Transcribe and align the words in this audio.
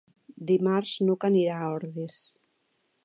Dimarts 0.51 0.93
n'Hug 1.03 1.27
anirà 1.29 1.59
a 1.59 1.69
Ordis. 1.75 2.17